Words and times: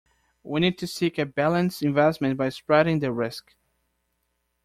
We 0.41 0.59
need 0.61 0.79
to 0.79 0.87
seek 0.87 1.19
a 1.19 1.27
balanced 1.27 1.83
investment 1.83 2.35
by 2.35 2.49
spreading 2.49 3.01
the 3.01 3.11
risk. 3.11 3.53